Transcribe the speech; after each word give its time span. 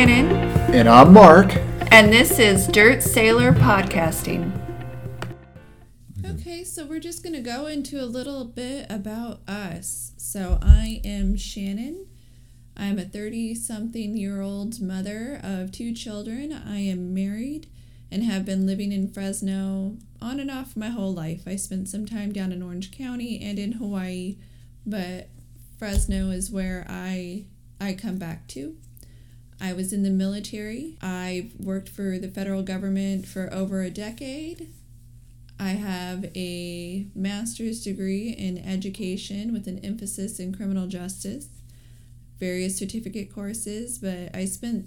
Shannon, 0.00 0.32
And 0.74 0.88
I'm 0.88 1.12
Mark. 1.12 1.54
and 1.92 2.10
this 2.10 2.38
is 2.38 2.66
Dirt 2.68 3.02
Sailor 3.02 3.52
Podcasting. 3.52 4.50
Okay, 6.24 6.64
so 6.64 6.86
we're 6.86 7.00
just 7.00 7.22
going 7.22 7.34
to 7.34 7.42
go 7.42 7.66
into 7.66 8.02
a 8.02 8.06
little 8.06 8.46
bit 8.46 8.86
about 8.88 9.40
us. 9.46 10.12
So, 10.16 10.58
I 10.62 11.02
am 11.04 11.36
Shannon. 11.36 12.06
I'm 12.78 12.98
a 12.98 13.04
30 13.04 13.54
something 13.54 14.16
year 14.16 14.40
old 14.40 14.80
mother 14.80 15.38
of 15.42 15.70
two 15.70 15.92
children. 15.92 16.50
I 16.50 16.78
am 16.78 17.12
married 17.12 17.66
and 18.10 18.24
have 18.24 18.46
been 18.46 18.66
living 18.66 18.92
in 18.92 19.12
Fresno 19.12 19.98
on 20.22 20.40
and 20.40 20.50
off 20.50 20.78
my 20.78 20.88
whole 20.88 21.12
life. 21.12 21.42
I 21.46 21.56
spent 21.56 21.90
some 21.90 22.06
time 22.06 22.32
down 22.32 22.52
in 22.52 22.62
Orange 22.62 22.90
County 22.90 23.38
and 23.42 23.58
in 23.58 23.72
Hawaii, 23.72 24.38
but 24.86 25.28
Fresno 25.78 26.30
is 26.30 26.50
where 26.50 26.86
I 26.88 27.44
I 27.78 27.92
come 27.92 28.16
back 28.16 28.46
to. 28.48 28.76
I 29.60 29.74
was 29.74 29.92
in 29.92 30.02
the 30.02 30.10
military. 30.10 30.96
I've 31.02 31.52
worked 31.58 31.88
for 31.88 32.18
the 32.18 32.28
federal 32.28 32.62
government 32.62 33.26
for 33.26 33.52
over 33.52 33.82
a 33.82 33.90
decade. 33.90 34.68
I 35.58 35.70
have 35.70 36.24
a 36.34 37.06
master's 37.14 37.82
degree 37.82 38.30
in 38.30 38.56
education 38.56 39.52
with 39.52 39.66
an 39.66 39.78
emphasis 39.84 40.40
in 40.40 40.54
criminal 40.54 40.86
justice, 40.86 41.48
various 42.38 42.78
certificate 42.78 43.34
courses, 43.34 43.98
but 43.98 44.34
I 44.34 44.46
spent 44.46 44.86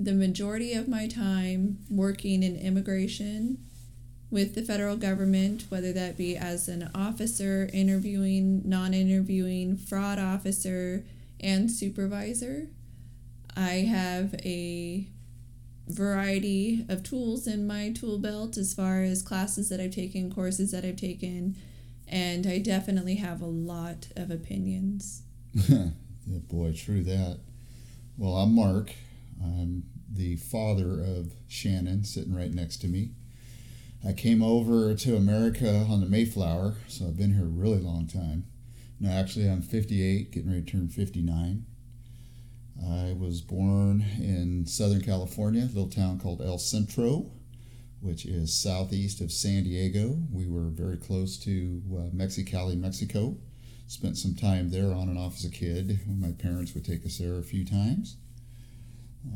the 0.00 0.12
majority 0.12 0.72
of 0.74 0.88
my 0.88 1.06
time 1.06 1.78
working 1.88 2.42
in 2.42 2.56
immigration 2.56 3.58
with 4.32 4.56
the 4.56 4.62
federal 4.62 4.96
government, 4.96 5.66
whether 5.68 5.92
that 5.92 6.16
be 6.16 6.36
as 6.36 6.66
an 6.66 6.90
officer, 6.94 7.70
interviewing, 7.72 8.62
non 8.64 8.94
interviewing, 8.94 9.76
fraud 9.76 10.18
officer, 10.18 11.04
and 11.38 11.70
supervisor. 11.70 12.66
I 13.56 13.86
have 13.88 14.34
a 14.44 15.08
variety 15.88 16.86
of 16.88 17.02
tools 17.02 17.46
in 17.46 17.66
my 17.66 17.90
tool 17.90 18.18
belt 18.18 18.56
as 18.56 18.74
far 18.74 19.02
as 19.02 19.22
classes 19.22 19.68
that 19.68 19.80
I've 19.80 19.94
taken, 19.94 20.32
courses 20.32 20.70
that 20.72 20.84
I've 20.84 20.96
taken, 20.96 21.56
and 22.08 22.46
I 22.46 22.58
definitely 22.58 23.16
have 23.16 23.40
a 23.40 23.46
lot 23.46 24.08
of 24.16 24.30
opinions. 24.30 25.22
yeah, 25.68 25.88
boy, 26.26 26.72
true 26.72 27.02
that. 27.04 27.40
Well, 28.16 28.36
I'm 28.36 28.54
Mark. 28.54 28.92
I'm 29.42 29.84
the 30.10 30.36
father 30.36 31.02
of 31.02 31.32
Shannon, 31.48 32.04
sitting 32.04 32.34
right 32.34 32.52
next 32.52 32.78
to 32.78 32.88
me. 32.88 33.10
I 34.06 34.12
came 34.12 34.42
over 34.42 34.94
to 34.94 35.16
America 35.16 35.86
on 35.88 36.00
the 36.00 36.06
Mayflower, 36.06 36.74
so 36.88 37.06
I've 37.06 37.16
been 37.16 37.34
here 37.34 37.44
a 37.44 37.48
really 37.48 37.80
long 37.80 38.06
time. 38.06 38.44
No, 38.98 39.10
actually, 39.10 39.48
I'm 39.48 39.62
58, 39.62 40.32
getting 40.32 40.50
ready 40.50 40.62
to 40.62 40.70
turn 40.70 40.88
59. 40.88 41.64
I 42.80 43.12
was 43.12 43.40
born 43.40 44.04
in 44.18 44.66
Southern 44.66 45.02
California, 45.02 45.62
a 45.62 45.66
little 45.66 45.88
town 45.88 46.18
called 46.18 46.40
El 46.40 46.58
Centro, 46.58 47.30
which 48.00 48.24
is 48.24 48.52
southeast 48.52 49.20
of 49.20 49.30
San 49.30 49.64
Diego. 49.64 50.18
We 50.30 50.48
were 50.48 50.70
very 50.70 50.96
close 50.96 51.36
to 51.38 51.82
uh, 51.92 52.16
Mexicali, 52.16 52.76
Mexico. 52.76 53.36
Spent 53.86 54.16
some 54.16 54.34
time 54.34 54.70
there 54.70 54.92
on 54.92 55.08
and 55.08 55.18
off 55.18 55.36
as 55.36 55.44
a 55.44 55.50
kid. 55.50 56.00
My 56.06 56.32
parents 56.32 56.74
would 56.74 56.84
take 56.84 57.04
us 57.04 57.18
there 57.18 57.38
a 57.38 57.42
few 57.42 57.64
times. 57.64 58.16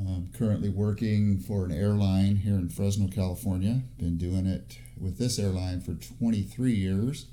I'm 0.01 0.29
currently 0.33 0.69
working 0.69 1.39
for 1.39 1.65
an 1.65 1.73
airline 1.73 2.37
here 2.37 2.55
in 2.55 2.69
Fresno, 2.69 3.07
California. 3.07 3.83
Been 3.99 4.19
doing 4.19 4.47
it 4.47 4.79
with 4.99 5.19
this 5.19 5.39
airline 5.39 5.81
for 5.81 5.95
23 5.95 6.73
years. 6.73 7.27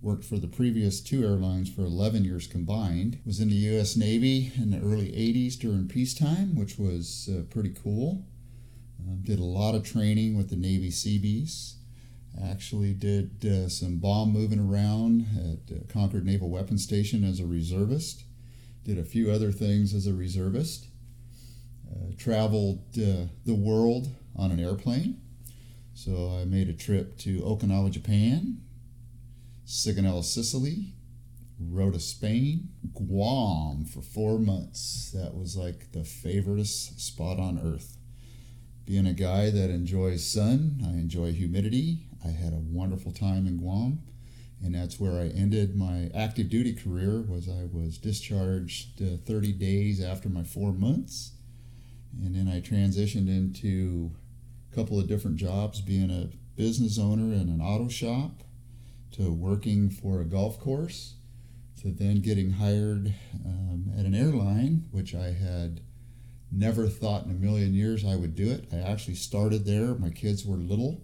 Worked 0.00 0.24
for 0.24 0.38
the 0.38 0.46
previous 0.46 1.00
two 1.00 1.24
airlines 1.24 1.68
for 1.68 1.82
11 1.82 2.24
years 2.24 2.46
combined. 2.46 3.18
Was 3.26 3.40
in 3.40 3.48
the 3.48 3.56
U.S. 3.56 3.96
Navy 3.96 4.52
in 4.56 4.70
the 4.70 4.78
early 4.78 5.10
80s 5.10 5.58
during 5.58 5.88
peacetime, 5.88 6.54
which 6.54 6.78
was 6.78 7.28
uh, 7.32 7.42
pretty 7.50 7.70
cool. 7.70 8.24
Um, 9.00 9.22
did 9.22 9.40
a 9.40 9.44
lot 9.44 9.74
of 9.74 9.82
training 9.82 10.36
with 10.36 10.50
the 10.50 10.56
Navy 10.56 10.92
Seabees. 10.92 11.78
Actually, 12.40 12.94
did 12.94 13.44
uh, 13.44 13.68
some 13.68 13.98
bomb 13.98 14.32
moving 14.32 14.60
around 14.60 15.26
at 15.36 15.76
uh, 15.76 15.80
Concord 15.92 16.24
Naval 16.24 16.48
Weapons 16.48 16.84
Station 16.84 17.24
as 17.24 17.40
a 17.40 17.46
reservist. 17.46 18.22
Did 18.84 18.98
a 18.98 19.04
few 19.04 19.32
other 19.32 19.50
things 19.50 19.94
as 19.94 20.06
a 20.06 20.14
reservist. 20.14 20.86
Uh, 21.90 22.12
traveled 22.16 22.84
uh, 22.96 23.26
the 23.44 23.54
world 23.54 24.08
on 24.36 24.52
an 24.52 24.60
airplane. 24.60 25.20
So 25.94 26.38
I 26.40 26.44
made 26.44 26.68
a 26.68 26.72
trip 26.72 27.18
to 27.18 27.40
Okinawa, 27.40 27.90
Japan, 27.90 28.60
Sigonella, 29.68 30.24
Sicily, 30.24 30.94
Rota, 31.60 32.00
Spain, 32.00 32.70
Guam 32.94 33.84
for 33.84 34.00
four 34.00 34.38
months. 34.38 35.10
That 35.12 35.34
was 35.34 35.58
like 35.58 35.92
the 35.92 36.00
favoriteest 36.00 36.98
spot 36.98 37.38
on 37.38 37.60
earth. 37.62 37.98
Being 38.86 39.06
a 39.06 39.12
guy 39.12 39.50
that 39.50 39.68
enjoys 39.68 40.26
sun, 40.26 40.80
I 40.82 40.92
enjoy 40.92 41.32
humidity. 41.32 42.06
I 42.24 42.28
had 42.28 42.54
a 42.54 42.62
wonderful 42.64 43.12
time 43.12 43.46
in 43.46 43.58
Guam, 43.58 44.00
and 44.64 44.74
that's 44.74 44.98
where 44.98 45.20
I 45.20 45.26
ended 45.26 45.76
my 45.76 46.10
active 46.14 46.48
duty 46.48 46.72
career. 46.72 47.20
Was 47.20 47.46
I 47.46 47.68
was 47.70 47.98
discharged 47.98 49.02
uh, 49.02 49.18
30 49.26 49.52
days 49.52 50.02
after 50.02 50.30
my 50.30 50.44
four 50.44 50.72
months, 50.72 51.32
and 52.18 52.34
then 52.34 52.48
I 52.48 52.62
transitioned 52.62 53.28
into 53.28 54.12
a 54.72 54.74
couple 54.74 54.98
of 54.98 55.08
different 55.08 55.36
jobs, 55.36 55.82
being 55.82 56.10
a 56.10 56.30
business 56.56 56.98
owner 56.98 57.34
in 57.34 57.50
an 57.50 57.60
auto 57.60 57.88
shop 57.88 58.44
to 59.12 59.32
working 59.32 59.90
for 59.90 60.20
a 60.20 60.24
golf 60.24 60.60
course 60.60 61.14
to 61.82 61.92
then 61.92 62.20
getting 62.20 62.52
hired 62.52 63.14
um, 63.44 63.92
at 63.96 64.04
an 64.04 64.14
airline, 64.14 64.86
which 64.90 65.14
I 65.14 65.32
had 65.32 65.80
never 66.50 66.88
thought 66.88 67.24
in 67.24 67.30
a 67.30 67.34
million 67.34 67.74
years 67.74 68.04
I 68.04 68.16
would 68.16 68.34
do 68.34 68.50
it. 68.50 68.68
I 68.72 68.78
actually 68.78 69.14
started 69.14 69.64
there. 69.64 69.94
My 69.94 70.10
kids 70.10 70.44
were 70.44 70.56
little. 70.56 71.02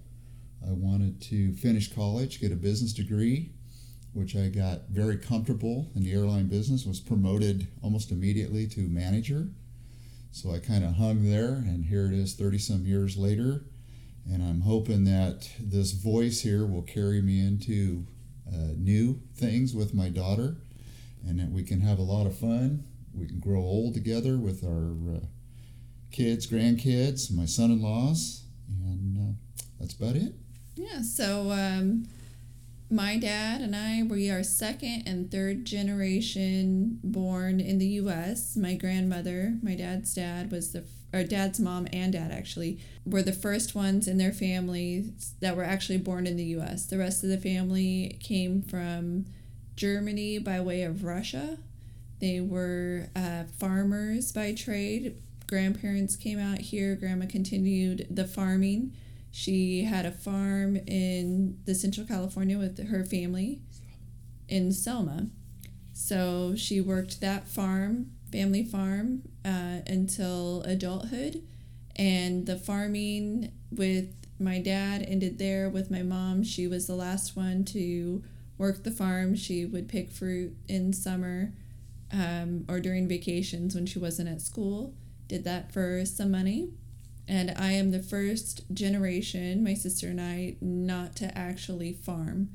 I 0.66 0.72
wanted 0.72 1.20
to 1.22 1.52
finish 1.54 1.92
college, 1.92 2.40
get 2.40 2.50
a 2.50 2.56
business 2.56 2.92
degree, 2.92 3.52
which 4.12 4.34
I 4.34 4.48
got 4.48 4.88
very 4.88 5.18
comfortable 5.18 5.90
in 5.94 6.02
the 6.02 6.12
airline 6.12 6.46
business, 6.46 6.86
was 6.86 7.00
promoted 7.00 7.68
almost 7.82 8.10
immediately 8.10 8.66
to 8.68 8.80
manager. 8.80 9.48
So 10.32 10.52
I 10.52 10.58
kind 10.58 10.84
of 10.84 10.94
hung 10.94 11.28
there, 11.30 11.54
and 11.54 11.84
here 11.84 12.06
it 12.06 12.14
is 12.14 12.34
30 12.34 12.58
some 12.58 12.86
years 12.86 13.16
later. 13.16 13.66
And 14.30 14.42
I'm 14.42 14.62
hoping 14.62 15.04
that 15.04 15.48
this 15.60 15.92
voice 15.92 16.40
here 16.40 16.66
will 16.66 16.82
carry 16.82 17.20
me 17.20 17.40
into 17.40 18.06
uh, 18.48 18.72
new 18.76 19.20
things 19.36 19.74
with 19.74 19.94
my 19.94 20.08
daughter 20.08 20.56
and 21.26 21.38
that 21.40 21.50
we 21.50 21.62
can 21.62 21.80
have 21.80 21.98
a 21.98 22.02
lot 22.02 22.26
of 22.26 22.36
fun. 22.36 22.84
We 23.14 23.26
can 23.26 23.40
grow 23.40 23.60
old 23.60 23.94
together 23.94 24.36
with 24.36 24.64
our 24.64 25.16
uh, 25.16 25.20
kids, 26.10 26.46
grandkids, 26.46 27.32
my 27.32 27.46
son 27.46 27.70
in 27.70 27.82
laws, 27.82 28.44
and 28.68 29.18
uh, 29.18 29.32
that's 29.78 29.94
about 29.94 30.16
it. 30.16 30.34
Yeah, 30.76 31.02
so 31.02 31.50
um, 31.52 32.06
my 32.90 33.16
dad 33.16 33.60
and 33.60 33.74
I, 33.74 34.02
we 34.02 34.30
are 34.30 34.42
second 34.42 35.04
and 35.06 35.30
third 35.30 35.64
generation 35.64 36.98
born 37.02 37.60
in 37.60 37.78
the 37.78 37.86
U.S. 37.86 38.56
My 38.56 38.74
grandmother, 38.74 39.58
my 39.62 39.74
dad's 39.74 40.14
dad, 40.14 40.50
was 40.50 40.72
the 40.72 40.84
or 41.14 41.24
dad's 41.24 41.60
mom 41.60 41.86
and 41.92 42.12
dad 42.12 42.32
actually 42.32 42.78
were 43.06 43.22
the 43.22 43.32
first 43.32 43.74
ones 43.74 44.08
in 44.08 44.18
their 44.18 44.32
families 44.32 45.34
that 45.40 45.56
were 45.56 45.64
actually 45.64 45.98
born 45.98 46.26
in 46.26 46.36
the 46.36 46.44
U.S. 46.44 46.86
The 46.86 46.98
rest 46.98 47.22
of 47.22 47.30
the 47.30 47.38
family 47.38 48.18
came 48.22 48.62
from 48.62 49.26
Germany 49.76 50.38
by 50.38 50.60
way 50.60 50.82
of 50.82 51.04
Russia. 51.04 51.58
They 52.20 52.40
were 52.40 53.08
uh, 53.14 53.44
farmers 53.58 54.32
by 54.32 54.54
trade. 54.54 55.22
Grandparents 55.46 56.16
came 56.16 56.38
out 56.38 56.58
here. 56.58 56.96
Grandma 56.96 57.26
continued 57.26 58.06
the 58.10 58.26
farming. 58.26 58.92
She 59.30 59.84
had 59.84 60.06
a 60.06 60.12
farm 60.12 60.76
in 60.76 61.58
the 61.64 61.74
Central 61.74 62.06
California 62.06 62.58
with 62.58 62.88
her 62.88 63.04
family 63.04 63.60
in 64.48 64.72
Selma. 64.72 65.28
So 65.92 66.54
she 66.56 66.80
worked 66.80 67.20
that 67.20 67.46
farm, 67.48 68.12
family 68.34 68.64
farm, 68.64 69.22
uh, 69.44 69.78
until 69.86 70.62
adulthood. 70.62 71.40
And 71.94 72.46
the 72.46 72.56
farming 72.56 73.52
with 73.70 74.08
my 74.40 74.58
dad 74.58 75.04
ended 75.06 75.38
there 75.38 75.70
with 75.70 75.88
my 75.88 76.02
mom. 76.02 76.42
She 76.42 76.66
was 76.66 76.88
the 76.88 76.96
last 76.96 77.36
one 77.36 77.64
to 77.66 78.24
work 78.58 78.82
the 78.82 78.90
farm. 78.90 79.36
She 79.36 79.64
would 79.64 79.88
pick 79.88 80.10
fruit 80.10 80.56
in 80.66 80.92
summer 80.92 81.52
um, 82.12 82.64
or 82.68 82.80
during 82.80 83.06
vacations 83.06 83.76
when 83.76 83.86
she 83.86 84.00
wasn't 84.00 84.28
at 84.28 84.40
school. 84.40 84.94
Did 85.28 85.44
that 85.44 85.70
for 85.72 86.04
some 86.04 86.32
money. 86.32 86.70
And 87.28 87.54
I 87.56 87.70
am 87.72 87.92
the 87.92 88.02
first 88.02 88.62
generation, 88.74 89.62
my 89.62 89.74
sister 89.74 90.08
and 90.08 90.20
I, 90.20 90.56
not 90.60 91.14
to 91.16 91.38
actually 91.38 91.92
farm 91.92 92.50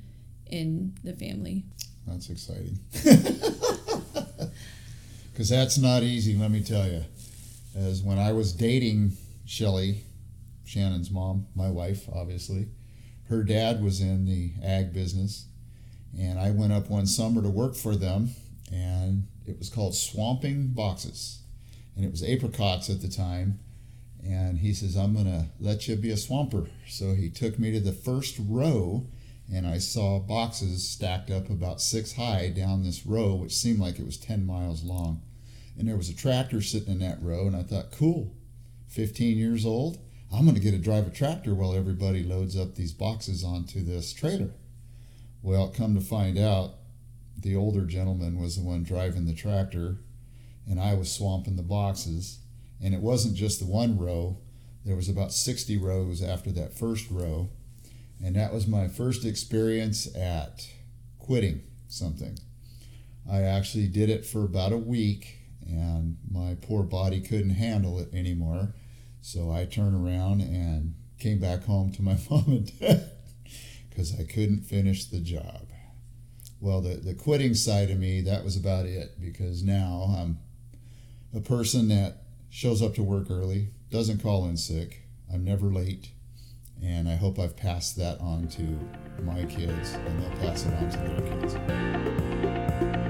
in 0.45 0.97
the 1.05 1.13
family. 1.13 1.63
That's 2.05 2.29
exciting. 2.29 2.79
Because 5.31 5.49
that's 5.49 5.77
not 5.77 6.03
easy, 6.03 6.35
let 6.35 6.51
me 6.51 6.61
tell 6.63 6.87
you. 6.87 7.03
As 7.75 8.03
when 8.03 8.19
I 8.19 8.33
was 8.33 8.51
dating 8.51 9.13
Shelly, 9.45 10.03
Shannon's 10.65 11.09
mom, 11.11 11.47
my 11.55 11.69
wife, 11.69 12.07
obviously, 12.13 12.67
her 13.29 13.43
dad 13.43 13.81
was 13.81 14.01
in 14.01 14.25
the 14.25 14.53
ag 14.63 14.93
business. 14.93 15.45
And 16.17 16.39
I 16.39 16.51
went 16.51 16.73
up 16.73 16.89
one 16.89 17.05
summer 17.05 17.41
to 17.41 17.49
work 17.49 17.75
for 17.75 17.95
them, 17.95 18.31
and 18.71 19.27
it 19.45 19.57
was 19.59 19.69
called 19.69 19.95
Swamping 19.95 20.67
Boxes. 20.73 21.41
and 21.95 22.05
it 22.05 22.11
was 22.11 22.23
apricots 22.23 22.89
at 22.89 23.01
the 23.01 23.09
time. 23.09 23.59
And 24.23 24.59
he 24.59 24.73
says, 24.73 24.95
I'm 24.95 25.13
going 25.13 25.25
to 25.25 25.47
let 25.59 25.87
you 25.87 25.95
be 25.95 26.11
a 26.11 26.17
swamper. 26.17 26.67
So 26.87 27.13
he 27.13 27.29
took 27.29 27.59
me 27.59 27.71
to 27.71 27.79
the 27.79 27.91
first 27.91 28.37
row, 28.39 29.07
and 29.51 29.65
I 29.65 29.79
saw 29.79 30.19
boxes 30.19 30.87
stacked 30.87 31.31
up 31.31 31.49
about 31.49 31.81
six 31.81 32.13
high 32.13 32.49
down 32.49 32.83
this 32.83 33.05
row, 33.05 33.33
which 33.33 33.55
seemed 33.55 33.79
like 33.79 33.99
it 33.99 34.05
was 34.05 34.17
10 34.17 34.45
miles 34.45 34.83
long. 34.83 35.21
And 35.77 35.87
there 35.87 35.97
was 35.97 36.09
a 36.09 36.15
tractor 36.15 36.61
sitting 36.61 36.93
in 36.93 36.99
that 36.99 37.21
row, 37.21 37.47
and 37.47 37.55
I 37.55 37.63
thought, 37.63 37.91
cool, 37.91 38.35
15 38.89 39.37
years 39.37 39.65
old, 39.65 39.99
I'm 40.31 40.43
going 40.43 40.55
to 40.55 40.61
get 40.61 40.71
to 40.71 40.77
drive 40.77 41.07
a 41.07 41.11
tractor 41.11 41.55
while 41.55 41.73
everybody 41.73 42.23
loads 42.23 42.57
up 42.57 42.75
these 42.75 42.93
boxes 42.93 43.43
onto 43.43 43.83
this 43.83 44.13
trailer. 44.13 44.51
Well, 45.41 45.69
come 45.69 45.95
to 45.95 46.01
find 46.01 46.37
out, 46.37 46.75
the 47.37 47.55
older 47.55 47.85
gentleman 47.85 48.39
was 48.39 48.57
the 48.57 48.63
one 48.63 48.83
driving 48.83 49.25
the 49.25 49.33
tractor, 49.33 49.99
and 50.67 50.79
I 50.79 50.93
was 50.95 51.11
swamping 51.11 51.55
the 51.55 51.63
boxes. 51.63 52.39
And 52.83 52.93
it 52.93 53.01
wasn't 53.01 53.35
just 53.35 53.59
the 53.59 53.65
one 53.65 53.97
row, 53.97 54.37
there 54.85 54.95
was 54.95 55.09
about 55.09 55.33
60 55.33 55.77
rows 55.77 56.21
after 56.21 56.51
that 56.51 56.77
first 56.77 57.09
row. 57.09 57.49
And 58.23 58.35
that 58.35 58.53
was 58.53 58.67
my 58.67 58.87
first 58.87 59.25
experience 59.25 60.13
at 60.15 60.67
quitting 61.17 61.61
something. 61.87 62.37
I 63.29 63.43
actually 63.43 63.87
did 63.87 64.09
it 64.09 64.25
for 64.25 64.43
about 64.43 64.73
a 64.73 64.77
week, 64.77 65.37
and 65.65 66.17
my 66.29 66.57
poor 66.61 66.83
body 66.83 67.21
couldn't 67.21 67.51
handle 67.51 67.99
it 67.99 68.13
anymore. 68.13 68.73
So 69.21 69.51
I 69.51 69.65
turned 69.65 69.95
around 69.95 70.41
and 70.41 70.95
came 71.19 71.39
back 71.39 71.63
home 71.63 71.91
to 71.93 72.01
my 72.01 72.17
mom 72.29 72.45
and 72.47 72.79
dad 72.79 73.11
because 73.89 74.19
I 74.19 74.23
couldn't 74.23 74.63
finish 74.63 75.05
the 75.05 75.19
job. 75.19 75.67
Well, 76.61 76.81
the, 76.81 76.95
the 76.95 77.13
quitting 77.13 77.53
side 77.53 77.89
of 77.89 77.99
me, 77.99 78.21
that 78.21 78.43
was 78.43 78.57
about 78.57 78.85
it 78.85 79.19
because 79.19 79.63
now 79.63 80.13
I'm 80.17 80.39
a 81.33 81.41
person 81.41 81.87
that 81.89 82.23
shows 82.49 82.81
up 82.81 82.95
to 82.95 83.03
work 83.03 83.27
early, 83.29 83.69
doesn't 83.91 84.21
call 84.21 84.45
in 84.45 84.57
sick, 84.57 85.03
I'm 85.31 85.43
never 85.43 85.67
late, 85.67 86.09
and 86.83 87.09
I 87.09 87.15
hope 87.15 87.39
I've 87.39 87.55
passed 87.55 87.97
that 87.97 88.19
on 88.21 88.47
to 88.49 88.79
my 89.23 89.43
kids 89.45 89.93
and 89.93 90.23
they'll 90.23 90.37
pass 90.39 90.65
it 90.65 90.73
on 90.73 90.89
to 90.89 90.97
their 90.97 91.21
kids. 91.39 93.08